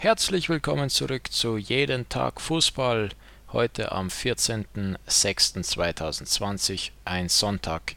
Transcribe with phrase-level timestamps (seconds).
[0.00, 3.08] Herzlich willkommen zurück zu Jeden Tag Fußball.
[3.52, 7.96] Heute am 14.06.2020, ein Sonntag.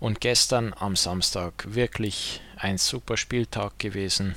[0.00, 4.34] Und gestern am Samstag wirklich ein super Spieltag gewesen.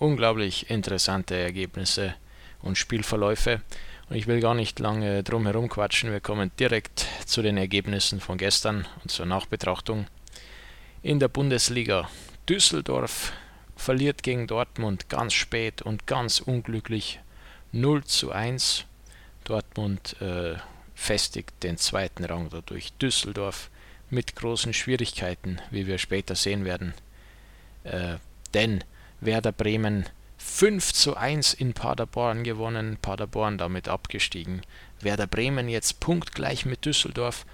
[0.00, 2.16] Unglaublich interessante Ergebnisse
[2.62, 3.60] und Spielverläufe.
[4.08, 6.10] Und ich will gar nicht lange drum herum quatschen.
[6.10, 10.08] Wir kommen direkt zu den Ergebnissen von gestern und zur Nachbetrachtung.
[11.04, 12.10] In der Bundesliga
[12.48, 13.32] Düsseldorf
[13.80, 17.20] verliert gegen Dortmund ganz spät und ganz unglücklich
[17.72, 18.84] 0 zu 1.
[19.44, 20.56] Dortmund äh,
[20.94, 22.92] festigt den zweiten Rang dadurch.
[22.94, 23.70] Düsseldorf
[24.10, 26.92] mit großen Schwierigkeiten, wie wir später sehen werden.
[27.84, 28.16] Äh,
[28.52, 28.84] denn
[29.20, 34.60] Werder Bremen 5 zu 1 in Paderborn gewonnen, Paderborn damit abgestiegen.
[35.00, 37.46] Werder Bremen jetzt punktgleich mit Düsseldorf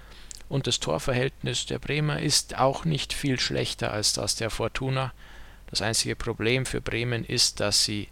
[0.49, 5.13] und das Torverhältnis der Bremer ist auch nicht viel schlechter als das der Fortuna.
[5.69, 8.07] Das einzige Problem für Bremen ist, dass sie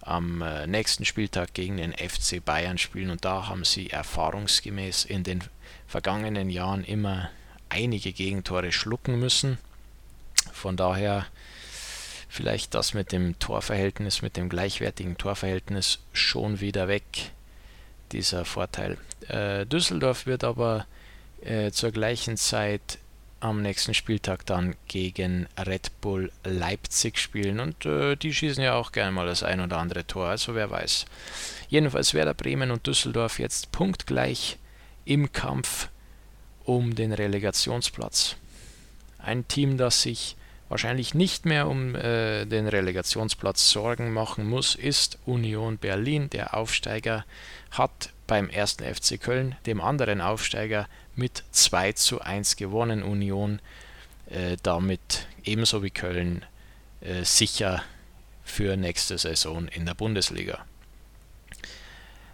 [0.00, 5.22] am äh, nächsten Spieltag gegen den FC Bayern spielen und da haben sie erfahrungsgemäß in
[5.22, 5.42] den
[5.86, 7.30] vergangenen Jahren immer
[7.68, 9.58] einige Gegentore schlucken müssen.
[10.52, 11.26] Von daher
[12.28, 17.30] vielleicht das mit dem Torverhältnis, mit dem gleichwertigen Torverhältnis schon wieder weg,
[18.10, 18.98] dieser Vorteil.
[19.28, 20.86] Äh, Düsseldorf wird aber
[21.42, 22.98] äh, zur gleichen Zeit
[23.42, 27.58] am nächsten Spieltag dann gegen Red Bull Leipzig spielen.
[27.58, 30.70] Und äh, die schießen ja auch gerne mal das ein oder andere Tor, also wer
[30.70, 31.06] weiß.
[31.68, 34.58] Jedenfalls Werder Bremen und Düsseldorf jetzt punktgleich
[35.04, 35.88] im Kampf
[36.64, 38.36] um den Relegationsplatz.
[39.18, 40.36] Ein Team, das sich
[40.68, 46.30] wahrscheinlich nicht mehr um äh, den Relegationsplatz Sorgen machen muss, ist Union Berlin.
[46.30, 47.24] Der Aufsteiger
[47.72, 53.02] hat beim ersten FC Köln, dem anderen Aufsteiger, mit 2 zu 1 gewonnen.
[53.02, 53.60] Union
[54.30, 56.42] äh, damit ebenso wie Köln
[57.02, 57.82] äh, sicher
[58.42, 60.64] für nächste Saison in der Bundesliga.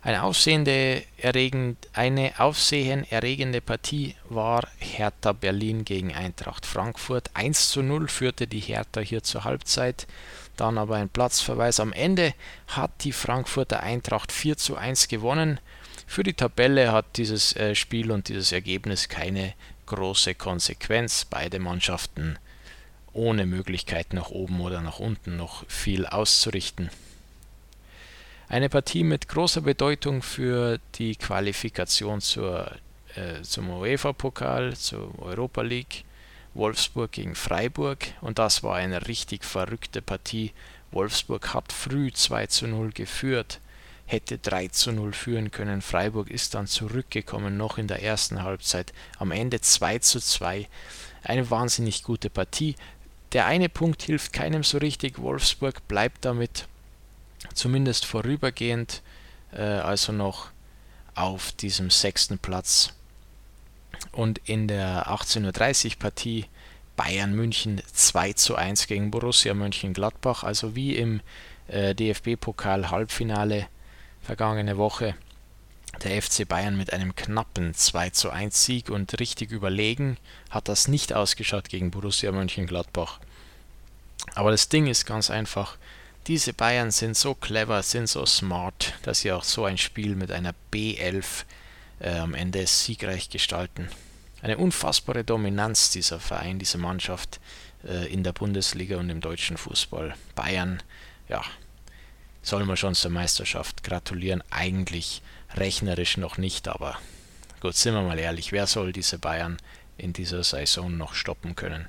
[0.01, 7.31] Eine, aufsehende, erregend, eine aufsehenerregende Partie war Hertha Berlin gegen Eintracht Frankfurt.
[7.35, 10.07] 1 zu 0 führte die Hertha hier zur Halbzeit,
[10.57, 11.81] dann aber ein Platzverweis.
[11.81, 12.35] Am Ende
[12.69, 15.59] hat die Frankfurter Eintracht 4 zu 1 gewonnen.
[16.09, 19.53] Für die Tabelle hat dieses äh, Spiel und dieses Ergebnis keine
[19.85, 21.27] große Konsequenz.
[21.27, 22.39] Beide Mannschaften
[23.13, 26.89] ohne Möglichkeit nach oben oder nach unten noch viel auszurichten.
[28.49, 32.73] Eine Partie mit großer Bedeutung für die Qualifikation zur,
[33.15, 36.05] äh, zum UEFA-Pokal, zur Europa League.
[36.55, 40.53] Wolfsburg gegen Freiburg und das war eine richtig verrückte Partie.
[40.91, 43.61] Wolfsburg hat früh 2 zu 0 geführt,
[44.09, 45.83] hätte 3 zu 0 führen können.
[45.83, 48.95] Freiburg ist dann zurückgekommen, noch in der ersten Halbzeit.
[49.19, 50.67] Am Ende 2 zu 2.
[51.23, 52.75] Eine wahnsinnig gute Partie.
[53.33, 55.19] Der eine Punkt hilft keinem so richtig.
[55.19, 56.67] Wolfsburg bleibt damit
[57.53, 59.03] zumindest vorübergehend
[59.53, 60.49] äh, also noch
[61.15, 62.95] auf diesem sechsten Platz.
[64.13, 66.47] Und in der 18.30 Uhr Partie
[66.97, 71.21] Bayern München 2 zu 1 gegen Borussia Mönchengladbach, also wie im
[71.69, 73.69] äh, DFB-Pokal Halbfinale
[74.29, 75.15] vergangene Woche.
[76.03, 80.19] Der FC Bayern mit einem knappen 2 zu 1 Sieg und richtig überlegen
[80.51, 83.21] hat das nicht ausgeschaut gegen Borussia Mönchengladbach.
[84.35, 85.79] Aber das Ding ist ganz einfach,
[86.27, 90.31] diese Bayern sind so clever, sind so smart, dass sie auch so ein Spiel mit
[90.31, 91.45] einer B11
[92.01, 93.89] äh, am Ende siegreich gestalten.
[94.43, 97.41] Eine unfassbare Dominanz dieser Verein, diese Mannschaft
[97.83, 100.15] äh, in der Bundesliga und im deutschen Fußball.
[100.35, 100.83] Bayern,
[101.31, 101.43] ja,
[102.43, 104.43] soll man schon zur Meisterschaft gratulieren.
[104.51, 105.23] Eigentlich
[105.55, 106.99] rechnerisch noch nicht, aber
[107.61, 109.59] gut, sind wir mal ehrlich, wer soll diese Bayern
[109.97, 111.87] in dieser Saison noch stoppen können?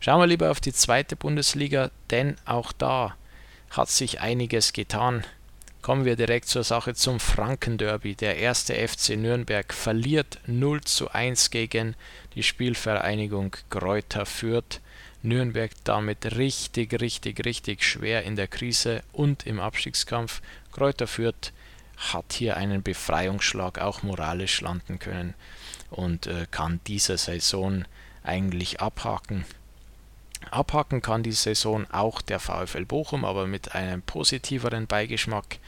[0.00, 3.16] Schauen wir lieber auf die zweite Bundesliga, denn auch da
[3.70, 5.24] hat sich einiges getan.
[5.80, 8.14] Kommen wir direkt zur Sache zum Frankenderby.
[8.14, 11.94] Der erste FC Nürnberg verliert 0 zu 1 gegen
[12.34, 14.80] die Spielvereinigung Kräuter Fürth.
[15.24, 20.42] Nürnberg damit richtig, richtig, richtig schwer in der Krise und im Abstiegskampf.
[20.70, 21.52] Kräuter Fürth
[21.96, 25.34] hat hier einen Befreiungsschlag auch moralisch landen können
[25.90, 27.84] und äh, kann diese Saison
[28.22, 29.44] eigentlich abhaken.
[30.50, 35.58] Abhaken kann die Saison auch der VfL Bochum, aber mit einem positiveren Beigeschmack.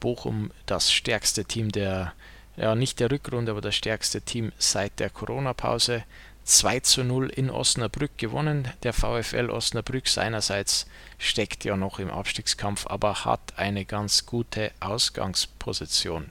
[0.00, 2.12] Bochum das stärkste Team der,
[2.56, 6.04] ja nicht der Rückrunde, aber das stärkste Team seit der Corona-Pause.
[6.46, 8.68] 2 zu 0 in Osnabrück gewonnen.
[8.84, 10.86] Der VfL Osnabrück seinerseits
[11.18, 16.30] steckt ja noch im Abstiegskampf, aber hat eine ganz gute Ausgangsposition.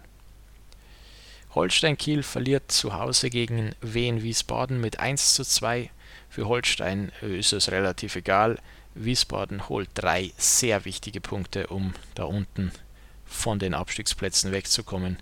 [1.54, 5.90] Holstein Kiel verliert zu Hause gegen Wien Wiesbaden mit 1 zu 2.
[6.30, 8.58] Für Holstein ist es relativ egal,
[8.94, 12.72] Wiesbaden holt drei sehr wichtige Punkte, um da unten
[13.26, 15.18] von den Abstiegsplätzen wegzukommen.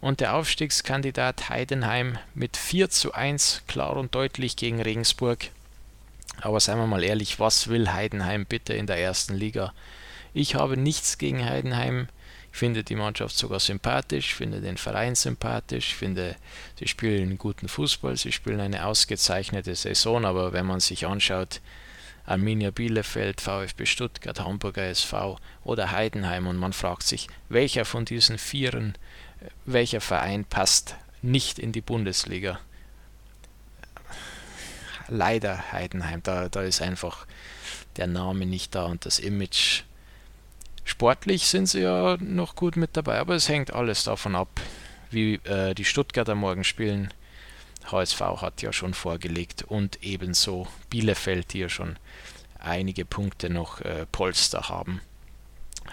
[0.00, 5.50] Und der Aufstiegskandidat Heidenheim mit 4 zu 1 klar und deutlich gegen Regensburg.
[6.40, 9.74] Aber seien wir mal ehrlich, was will Heidenheim bitte in der ersten Liga?
[10.32, 12.08] Ich habe nichts gegen Heidenheim.
[12.52, 16.34] Ich finde die Mannschaft sogar sympathisch, finde den Verein sympathisch, finde,
[16.78, 21.60] sie spielen guten Fußball, sie spielen eine ausgezeichnete Saison, aber wenn man sich anschaut,
[22.26, 28.38] Arminia Bielefeld, VfB Stuttgart, Hamburger SV oder Heidenheim und man fragt sich, welcher von diesen
[28.38, 28.94] Vieren,
[29.66, 32.60] welcher Verein passt nicht in die Bundesliga?
[35.08, 37.26] Leider Heidenheim, da, da ist einfach
[37.96, 39.82] der Name nicht da und das Image
[40.90, 44.60] Sportlich sind sie ja noch gut mit dabei, aber es hängt alles davon ab,
[45.10, 47.14] wie äh, die Stuttgarter morgen spielen.
[47.90, 51.96] HSV hat ja schon vorgelegt und ebenso Bielefeld, die ja schon
[52.58, 55.00] einige Punkte noch äh, Polster haben.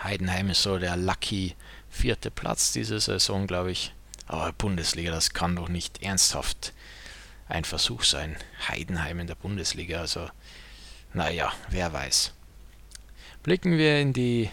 [0.03, 1.55] Heidenheim ist so der lucky
[1.97, 3.93] vierte Platz diese Saison, glaube ich.
[4.27, 6.73] Aber Bundesliga, das kann doch nicht ernsthaft
[7.49, 8.35] ein Versuch sein.
[8.67, 10.29] Heidenheim in der Bundesliga, also
[11.13, 12.33] naja, wer weiß.
[13.43, 14.49] Blicken wir in die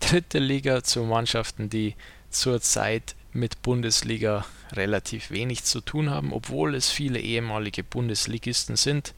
[0.00, 1.96] dritte Liga zu Mannschaften, die
[2.30, 9.14] zurzeit mit Bundesliga relativ wenig zu tun haben, obwohl es viele ehemalige Bundesligisten sind.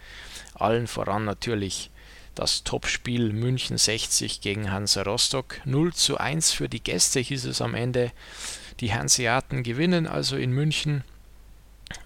[0.54, 1.90] Allen voran natürlich
[2.40, 5.60] das Topspiel München 60 gegen Hansa Rostock.
[5.66, 8.12] 0 zu 1 für die Gäste hieß es am Ende.
[8.80, 11.04] Die Hanseaten gewinnen also in München,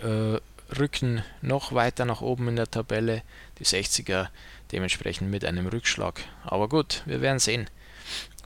[0.01, 0.41] äh,
[0.77, 3.23] rücken noch weiter nach oben in der Tabelle.
[3.61, 4.27] Die 60er
[4.73, 6.21] dementsprechend mit einem Rückschlag.
[6.43, 7.71] Aber gut, wir werden sehen.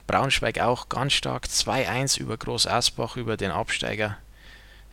[0.05, 4.19] Braunschweig auch ganz stark 2-1 über Groß Asbach, über den Absteiger,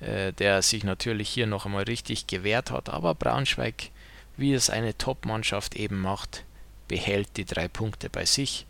[0.00, 2.88] äh, der sich natürlich hier noch einmal richtig gewehrt hat.
[2.88, 3.90] Aber Braunschweig,
[4.38, 6.42] wie es eine Top-Mannschaft eben macht,
[6.88, 8.66] behält die drei Punkte bei sich.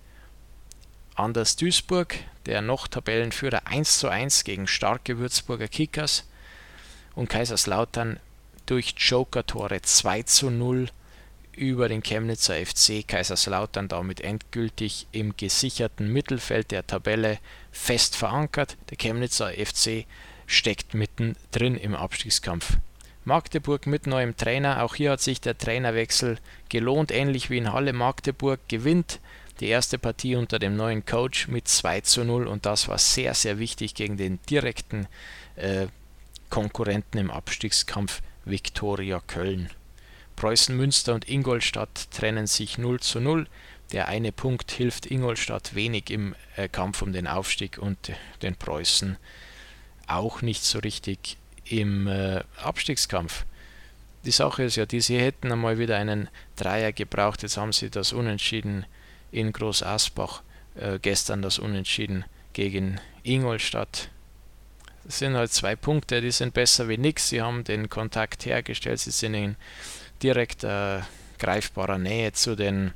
[1.14, 2.16] Anders Duisburg,
[2.46, 6.24] der noch Tabellenführer 1 zu 1 gegen starke Würzburger Kickers
[7.14, 8.20] und Kaiserslautern
[8.66, 10.88] durch Joker-Tore 2 zu 0
[11.56, 17.38] über den Chemnitzer FC Kaiserslautern damit endgültig im gesicherten Mittelfeld der Tabelle
[17.72, 18.76] fest verankert.
[18.90, 20.04] Der Chemnitzer FC
[20.46, 22.76] steckt mittendrin im Abstiegskampf.
[23.26, 26.38] Magdeburg mit neuem Trainer, auch hier hat sich der Trainerwechsel
[26.68, 27.92] gelohnt, ähnlich wie in Halle.
[27.92, 29.18] Magdeburg gewinnt
[29.58, 33.34] die erste Partie unter dem neuen Coach mit 2 zu 0 und das war sehr,
[33.34, 35.08] sehr wichtig gegen den direkten
[35.56, 35.88] äh,
[36.50, 39.70] Konkurrenten im Abstiegskampf Viktoria Köln.
[40.36, 43.48] Preußen Münster und Ingolstadt trennen sich 0 zu 0.
[43.90, 47.98] Der eine Punkt hilft Ingolstadt wenig im äh, Kampf um den Aufstieg und
[48.42, 49.16] den Preußen
[50.06, 51.38] auch nicht so richtig
[51.68, 53.44] im äh, Abstiegskampf.
[54.24, 57.42] Die Sache ist ja, die sie hätten einmal wieder einen Dreier gebraucht.
[57.42, 58.86] Jetzt haben sie das Unentschieden
[59.30, 60.42] in Groß Asbach,
[60.74, 64.08] äh, gestern das Unentschieden gegen Ingolstadt.
[65.04, 67.28] Das sind halt zwei Punkte, die sind besser wie nichts.
[67.28, 69.56] Sie haben den Kontakt hergestellt, sie sind in
[70.22, 71.00] direkt äh,
[71.38, 72.92] greifbarer Nähe zu den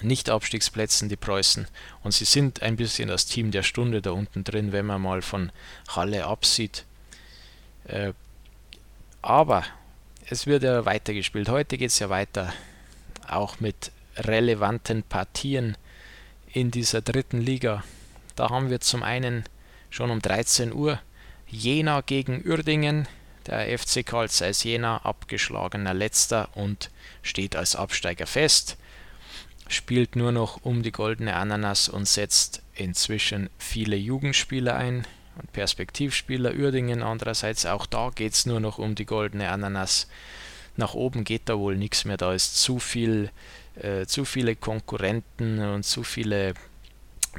[0.00, 1.66] Nicht-Abstiegsplätzen, die Preußen.
[2.02, 5.20] Und sie sind ein bisschen das Team der Stunde da unten drin, wenn man mal
[5.20, 5.52] von
[5.88, 6.86] Halle absieht.
[7.86, 8.12] Äh,
[9.22, 9.64] aber
[10.28, 11.48] es wird ja weitergespielt.
[11.48, 12.52] Heute geht es ja weiter,
[13.28, 15.76] auch mit relevanten Partien
[16.52, 17.84] in dieser dritten Liga.
[18.34, 19.44] Da haben wir zum einen
[19.90, 21.00] schon um 13 Uhr
[21.48, 23.06] Jena gegen Uerdingen,
[23.46, 26.90] der FC Karl Zeiss Jena, abgeschlagener Letzter und
[27.22, 28.76] steht als Absteiger fest,
[29.68, 35.06] spielt nur noch um die goldene Ananas und setzt inzwischen viele Jugendspieler ein
[35.38, 36.54] und Perspektivspieler.
[36.54, 40.08] Uerdingen andererseits, auch da geht es nur noch um die goldene Ananas.
[40.76, 43.30] Nach oben geht da wohl nichts mehr, da ist zu viel,
[43.76, 46.54] äh, zu viele Konkurrenten und zu viele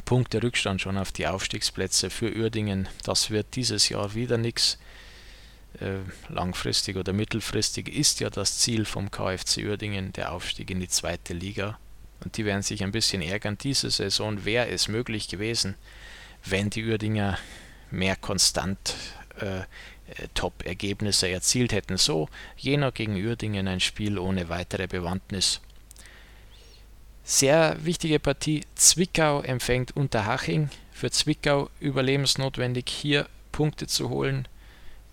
[0.06, 2.88] Punkte Rückstand schon auf die Aufstiegsplätze für Uerdingen.
[3.04, 4.78] Das wird dieses Jahr wieder nichts.
[5.80, 6.00] Äh,
[6.30, 11.34] langfristig oder mittelfristig ist ja das Ziel vom KFC Uerdingen der Aufstieg in die zweite
[11.34, 11.78] Liga.
[12.24, 13.58] Und die werden sich ein bisschen ärgern.
[13.62, 15.76] Diese Saison wäre es möglich gewesen,
[16.44, 17.38] wenn die Uerdinger
[17.92, 18.96] mehr konstant
[19.40, 19.64] äh, äh,
[20.34, 21.98] Top-Ergebnisse erzielt hätten.
[21.98, 25.62] So, Jena gegen Uerdingen ein Spiel ohne weitere Bewandtnis.
[27.24, 28.64] Sehr wichtige Partie.
[28.76, 30.70] Zwickau empfängt Unterhaching.
[30.94, 34.48] Für Zwickau überlebensnotwendig, hier Punkte zu holen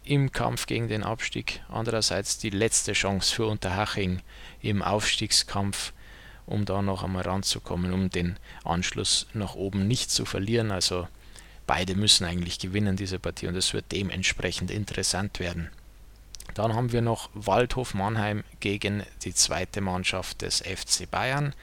[0.05, 1.61] im Kampf gegen den Abstieg.
[1.69, 4.21] Andererseits die letzte Chance für Unterhaching
[4.61, 5.93] im Aufstiegskampf,
[6.47, 10.71] um da noch einmal ranzukommen, um den Anschluss nach oben nicht zu verlieren.
[10.71, 11.09] Also
[11.67, 15.71] beide müssen eigentlich gewinnen diese Partie und es wird dementsprechend interessant werden.
[16.55, 21.55] Dann haben wir noch Waldhof Mannheim gegen die zweite Mannschaft des FC Bayern.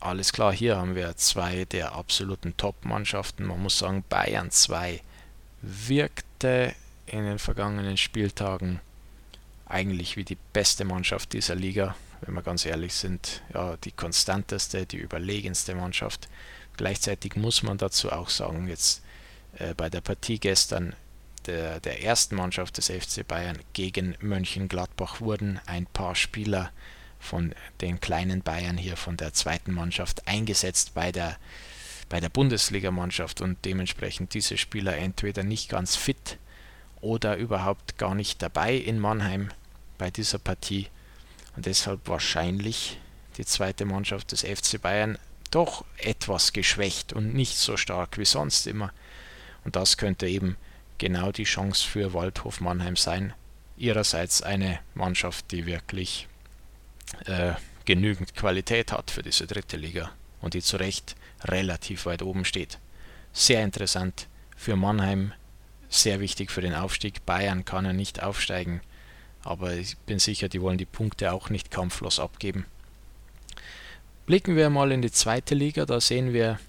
[0.00, 3.44] alles klar, hier haben wir zwei der absoluten Top-Mannschaften.
[3.44, 5.02] Man muss sagen, Bayern 2
[5.60, 6.72] wirkte
[7.06, 8.80] in den vergangenen Spieltagen
[9.66, 13.42] eigentlich wie die beste Mannschaft dieser Liga, wenn wir ganz ehrlich sind.
[13.52, 16.28] Ja, die konstanteste, die überlegenste Mannschaft.
[16.78, 19.02] Gleichzeitig muss man dazu auch sagen, jetzt
[19.58, 20.94] äh, bei der Partie gestern
[21.46, 26.70] der, der ersten Mannschaft des FC Bayern gegen Mönchengladbach wurden ein paar Spieler
[27.18, 31.36] von den kleinen Bayern hier von der zweiten Mannschaft eingesetzt bei der,
[32.08, 36.38] bei der Bundesligamannschaft und dementsprechend diese Spieler entweder nicht ganz fit
[37.00, 39.48] oder überhaupt gar nicht dabei in Mannheim
[39.98, 40.86] bei dieser Partie.
[41.56, 43.00] Und deshalb wahrscheinlich
[43.36, 45.18] die zweite Mannschaft des FC Bayern
[45.50, 48.92] doch etwas geschwächt und nicht so stark wie sonst immer.
[49.64, 50.56] Und das könnte eben
[50.98, 53.32] genau die Chance für Waldhof Mannheim sein.
[53.76, 56.26] Ihrerseits eine Mannschaft, die wirklich
[57.26, 57.52] äh,
[57.84, 62.78] genügend Qualität hat für diese dritte Liga und die zu Recht relativ weit oben steht.
[63.32, 65.32] Sehr interessant für Mannheim,
[65.88, 67.24] sehr wichtig für den Aufstieg.
[67.24, 68.80] Bayern kann ja nicht aufsteigen,
[69.44, 72.66] aber ich bin sicher, die wollen die Punkte auch nicht kampflos abgeben.
[74.28, 76.60] Blicken wir mal in die zweite Liga, da sehen wir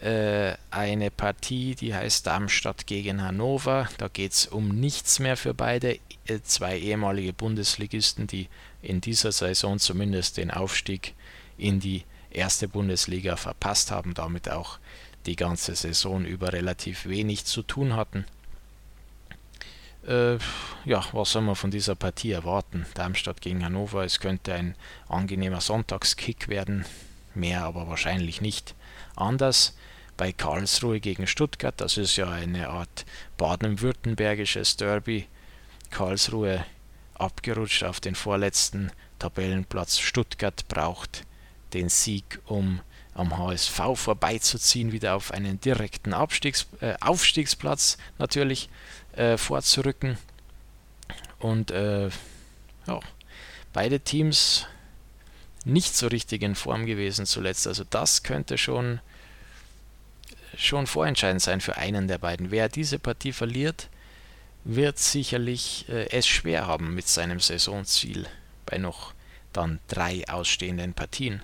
[0.00, 3.88] äh, eine Partie, die heißt Darmstadt gegen Hannover.
[3.98, 6.00] Da geht es um nichts mehr für beide.
[6.26, 8.48] Äh, zwei ehemalige Bundesligisten, die
[8.82, 11.14] in dieser Saison zumindest den Aufstieg
[11.58, 14.80] in die erste Bundesliga verpasst haben, damit auch
[15.26, 18.24] die ganze Saison über relativ wenig zu tun hatten.
[20.06, 20.38] Äh,
[20.84, 22.86] ja, was soll man von dieser Partie erwarten?
[22.94, 24.74] Darmstadt gegen Hannover, es könnte ein
[25.08, 26.84] angenehmer Sonntagskick werden,
[27.34, 28.74] mehr aber wahrscheinlich nicht.
[29.14, 29.76] Anders
[30.16, 31.80] bei Karlsruhe gegen Stuttgart.
[31.80, 33.04] Das ist ja eine Art
[33.38, 35.26] baden-württembergisches Derby.
[35.90, 36.64] Karlsruhe
[37.14, 39.98] abgerutscht auf den vorletzten Tabellenplatz.
[39.98, 41.24] Stuttgart braucht
[41.72, 42.80] den Sieg, um
[43.14, 48.70] am HSV vorbeizuziehen, wieder auf einen direkten Abstiegs äh, Aufstiegsplatz natürlich
[49.12, 50.18] äh, vorzurücken.
[51.38, 52.10] Und äh,
[52.86, 53.00] ja,
[53.72, 54.66] beide Teams
[55.64, 57.66] nicht so richtig in Form gewesen zuletzt.
[57.66, 59.00] Also das könnte schon
[60.56, 62.50] schon vorentscheidend sein für einen der beiden.
[62.50, 63.88] Wer diese Partie verliert,
[64.64, 68.26] wird sicherlich äh, es schwer haben mit seinem Saisonziel
[68.66, 69.14] bei noch
[69.52, 71.42] dann drei ausstehenden Partien.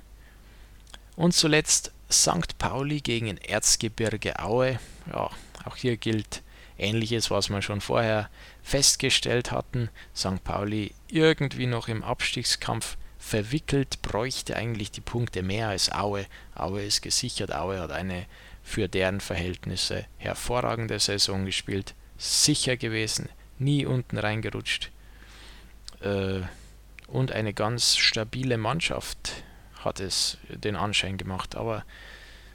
[1.17, 2.59] Und zuletzt St.
[2.59, 4.79] Pauli gegen Erzgebirge Aue.
[5.13, 5.31] Ja,
[5.65, 6.43] auch hier gilt
[6.79, 8.31] Ähnliches, was wir schon vorher
[8.63, 9.91] festgestellt hatten.
[10.15, 10.43] St.
[10.45, 16.27] Pauli irgendwie noch im Abstiegskampf verwickelt, bräuchte eigentlich die Punkte mehr als Aue.
[16.55, 18.27] Aue ist gesichert, Aue hat eine
[18.63, 24.91] für deren Verhältnisse hervorragende Saison gespielt, sicher gewesen, nie unten reingerutscht
[26.01, 26.41] äh,
[27.07, 29.43] und eine ganz stabile Mannschaft
[29.83, 31.57] hat es den Anschein gemacht.
[31.57, 31.85] Aber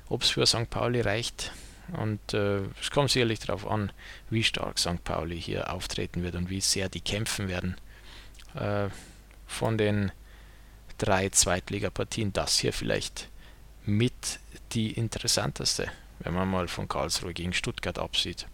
[0.10, 0.70] ob es für St.
[0.70, 1.52] Pauli reicht,
[1.92, 3.92] und äh, es kommt sicherlich darauf an,
[4.30, 5.04] wie stark St.
[5.04, 7.76] Pauli hier auftreten wird und wie sehr die kämpfen werden.
[8.56, 8.90] Äh,
[9.48, 10.12] von den
[10.98, 13.30] drei Zweitligapartien das hier vielleicht
[13.86, 14.40] mit
[14.72, 15.92] die interessanteste
[16.24, 18.48] wenn man mal von Karlsruhe gegen Stuttgart absieht.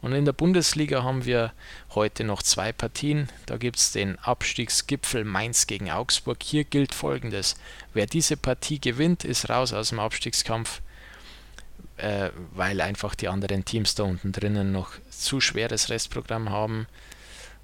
[0.00, 1.52] Und in der Bundesliga haben wir
[1.94, 3.28] heute noch zwei Partien.
[3.44, 6.42] Da gibt es den Abstiegsgipfel Mainz gegen Augsburg.
[6.42, 7.56] Hier gilt folgendes.
[7.92, 10.80] Wer diese Partie gewinnt, ist raus aus dem Abstiegskampf,
[11.96, 16.86] äh, weil einfach die anderen Teams da unten drinnen noch zu schweres Restprogramm haben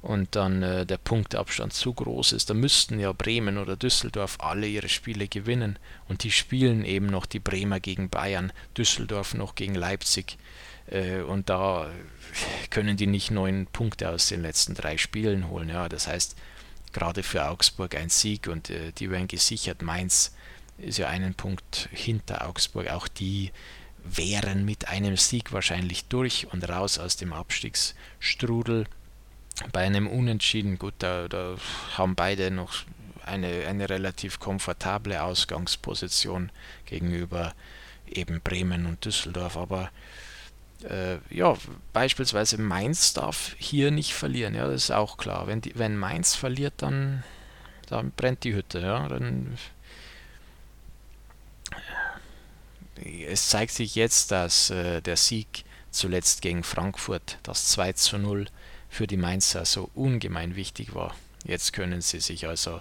[0.02, 4.66] und dann äh, der Punktabstand zu groß ist, da müssten ja Bremen oder Düsseldorf alle
[4.66, 9.74] ihre Spiele gewinnen und die spielen eben noch die Bremer gegen Bayern, Düsseldorf noch gegen
[9.74, 10.38] Leipzig
[10.86, 11.90] äh, und da
[12.70, 15.68] können die nicht neun Punkte aus den letzten drei Spielen holen.
[15.68, 16.36] Ja, das heißt,
[16.92, 19.82] gerade für Augsburg ein Sieg und äh, die werden gesichert.
[19.82, 20.34] Mainz
[20.78, 23.50] ist ja einen Punkt hinter Augsburg, auch die
[24.08, 28.86] wären mit einem Sieg wahrscheinlich durch und raus aus dem Abstiegsstrudel
[29.72, 31.56] bei einem Unentschieden, gut, da, da
[31.96, 32.74] haben beide noch
[33.24, 36.50] eine, eine relativ komfortable Ausgangsposition
[36.84, 37.54] gegenüber
[38.08, 39.90] eben Bremen und Düsseldorf, aber
[40.84, 41.56] äh, ja,
[41.92, 45.46] beispielsweise Mainz darf hier nicht verlieren, ja, das ist auch klar.
[45.46, 47.24] Wenn, die, wenn Mainz verliert, dann,
[47.88, 49.58] dann brennt die Hütte, ja, dann
[53.04, 58.46] es zeigt sich jetzt, dass äh, der Sieg zuletzt gegen Frankfurt, das 2 zu 0,
[58.88, 61.14] für die Mainzer so ungemein wichtig war.
[61.44, 62.80] Jetzt können sie sich also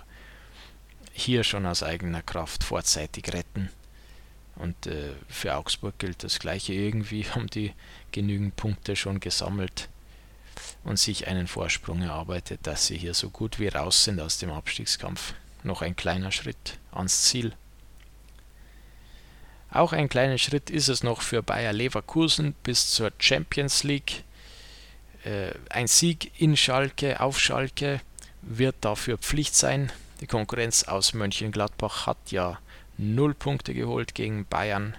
[1.13, 3.69] hier schon aus eigener Kraft vorzeitig retten.
[4.55, 6.73] Und äh, für Augsburg gilt das gleiche.
[6.73, 7.73] Irgendwie haben die
[8.11, 9.89] genügend Punkte schon gesammelt
[10.83, 14.51] und sich einen Vorsprung erarbeitet, dass sie hier so gut wie raus sind aus dem
[14.51, 15.33] Abstiegskampf.
[15.63, 17.53] Noch ein kleiner Schritt ans Ziel.
[19.75, 24.23] Auch ein kleiner Schritt ist es noch für Bayer Leverkusen bis zur Champions League.
[25.25, 27.99] Äh, ein Sieg in Schalke, auf Schalke,
[28.41, 29.91] wird dafür Pflicht sein.
[30.21, 32.57] Die Konkurrenz aus Mönchengladbach hat ja
[32.97, 34.95] null Punkte geholt gegen Bayern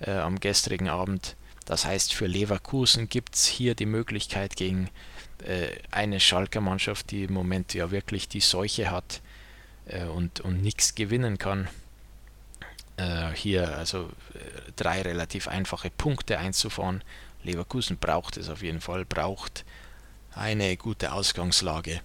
[0.00, 1.34] äh, am gestrigen Abend.
[1.64, 4.90] Das heißt, für Leverkusen gibt es hier die Möglichkeit gegen
[5.46, 9.22] äh, eine Schalker Mannschaft, die im Moment ja wirklich die Seuche hat
[9.86, 11.68] äh, und, und nichts gewinnen kann.
[13.00, 17.02] Äh, hier also äh, drei relativ einfache Punkte einzufahren.
[17.42, 19.64] Leverkusen braucht es auf jeden Fall, braucht
[20.34, 22.02] eine gute Ausgangslage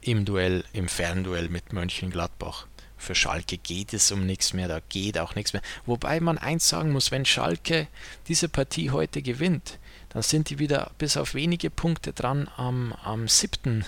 [0.00, 2.66] im Duell, im Fernduell mit Mönchengladbach.
[2.96, 5.62] Für Schalke geht es um nichts mehr, da geht auch nichts mehr.
[5.84, 7.86] Wobei man eins sagen muss, wenn Schalke
[8.28, 9.78] diese Partie heute gewinnt,
[10.10, 13.84] dann sind die wieder bis auf wenige Punkte dran am, am siebten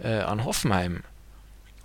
[0.00, 1.04] äh, an Hoffenheim.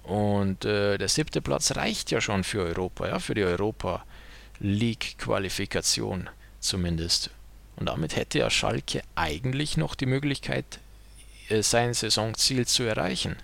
[0.03, 4.03] Und äh, der siebte Platz reicht ja schon für Europa, ja, für die Europa
[4.60, 6.29] League Qualifikation
[6.60, 7.29] zumindest.
[7.77, 10.79] Und damit hätte ja Schalke eigentlich noch die Möglichkeit,
[11.50, 13.38] äh, sein Saisonziel zu erreichen,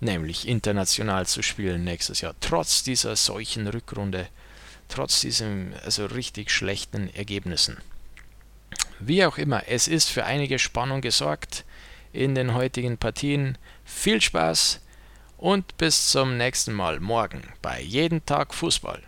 [0.00, 4.28] nämlich international zu spielen nächstes Jahr, trotz dieser solchen Rückrunde,
[4.88, 7.76] trotz diesen also richtig schlechten Ergebnissen.
[9.00, 11.64] Wie auch immer, es ist für einige Spannung gesorgt
[12.12, 13.58] in den heutigen Partien.
[13.84, 14.80] Viel Spaß
[15.36, 19.02] und bis zum nächsten Mal morgen bei Jeden Tag Fußball.